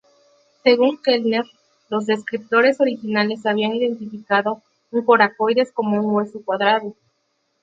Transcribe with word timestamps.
Según 0.63 0.97
Kellner, 0.99 1.45
los 1.89 2.07
descriptores 2.07 2.79
originales 2.81 3.45
habían 3.45 3.75
identificado 3.75 4.63
un 4.89 5.05
coracoides 5.05 5.71
como 5.71 5.99
un 6.01 6.11
hueso 6.15 6.41
cuadrado. 6.43 6.95